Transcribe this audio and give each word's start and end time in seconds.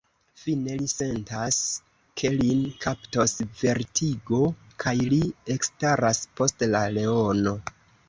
Fine 0.43 0.77
li 0.77 0.87
sentas, 0.93 1.59
ke 2.21 2.31
lin 2.39 2.65
kaptos 2.87 3.37
vertigo, 3.61 4.43
kaj 4.87 4.97
li 5.15 5.23
ekstaras 5.61 6.27
post 6.41 6.71
la 6.75 6.87
leono. 6.99 7.59